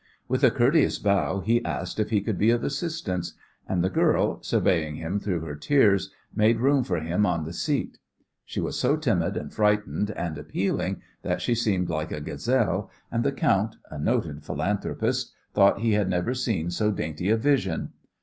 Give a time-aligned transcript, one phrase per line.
[0.27, 3.35] With a courteous bow he asked if he could be of assistance,
[3.69, 7.99] and the girl, surveying him through her tears, made room for him on the seat.
[8.43, 13.23] She was so timid and frightened and appealing that she seemed like a gazelle, and
[13.23, 17.91] the count, a noted philanthropist, thought he had never seen so dainty a vision.